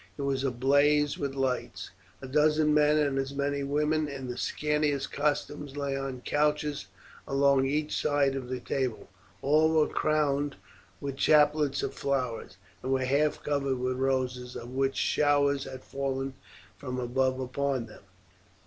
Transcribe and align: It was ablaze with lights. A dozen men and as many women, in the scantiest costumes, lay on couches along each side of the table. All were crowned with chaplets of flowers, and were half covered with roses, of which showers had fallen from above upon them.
It 0.17 0.23
was 0.23 0.43
ablaze 0.43 1.19
with 1.19 1.35
lights. 1.35 1.91
A 2.23 2.27
dozen 2.27 2.73
men 2.73 2.97
and 2.97 3.19
as 3.19 3.35
many 3.35 3.61
women, 3.61 4.07
in 4.07 4.27
the 4.31 4.35
scantiest 4.35 5.11
costumes, 5.11 5.77
lay 5.77 5.95
on 5.95 6.21
couches 6.21 6.87
along 7.27 7.67
each 7.67 7.95
side 7.95 8.33
of 8.33 8.49
the 8.49 8.59
table. 8.59 9.09
All 9.43 9.69
were 9.71 9.87
crowned 9.87 10.55
with 10.99 11.17
chaplets 11.17 11.83
of 11.83 11.93
flowers, 11.93 12.57
and 12.81 12.91
were 12.91 13.05
half 13.05 13.43
covered 13.43 13.77
with 13.77 13.97
roses, 13.97 14.55
of 14.55 14.69
which 14.71 14.95
showers 14.95 15.65
had 15.65 15.83
fallen 15.83 16.33
from 16.79 16.99
above 16.99 17.39
upon 17.39 17.85
them. 17.85 18.01